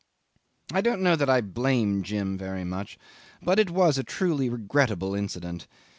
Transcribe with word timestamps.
'I 0.73 0.81
don't 0.81 1.01
know 1.03 1.15
that 1.15 1.29
I 1.29 1.41
blame 1.41 2.01
Jim 2.01 2.35
very 2.35 2.63
much, 2.63 2.97
but 3.43 3.59
it 3.59 3.69
was 3.69 3.99
a 3.99 4.03
truly 4.03 4.49
regrettable 4.49 5.13
incident. 5.13 5.67